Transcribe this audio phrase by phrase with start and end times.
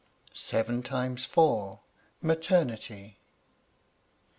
[0.33, 1.81] SEVEN TIMES FOUR.
[2.23, 3.19] MATERNITY.